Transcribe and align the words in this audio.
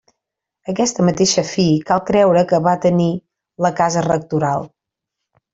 Aquesta 0.71 1.05
mateixa 1.09 1.43
fi 1.49 1.65
cal 1.91 2.01
creure 2.09 2.43
que 2.53 2.63
va 2.71 2.75
tenir 2.89 3.11
la 3.67 3.73
casa 3.83 4.07
rectoral. 4.11 4.71